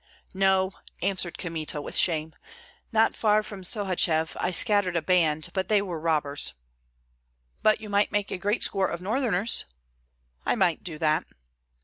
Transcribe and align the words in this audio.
"No!" 0.33 0.73
answered 1.03 1.37
Kmita, 1.37 1.79
with 1.79 1.95
shame. 1.95 2.33
"Not 2.91 3.15
far 3.15 3.43
from 3.43 3.61
Sohachev 3.63 4.35
I 4.39 4.49
scattered 4.49 4.95
a 4.95 5.01
band, 5.03 5.49
but 5.53 5.67
they 5.67 5.79
were 5.79 5.99
robbers." 5.99 6.55
"But 7.61 7.81
you 7.81 7.87
might 7.87 8.11
make 8.11 8.31
a 8.31 8.39
great 8.39 8.63
score 8.63 8.87
of 8.87 8.99
Northerners?" 9.03 9.65
"I 10.43 10.55
might 10.55 10.83
do 10.83 10.97
that." 10.97 11.25